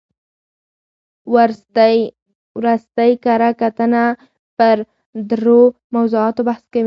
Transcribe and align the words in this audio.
ورستۍ 2.63 3.11
کره 3.23 3.49
کتنه 3.61 4.03
پر 4.57 4.75
درو 5.29 5.61
موضوعاتو 5.95 6.41
بحث 6.47 6.63
کوي. 6.71 6.79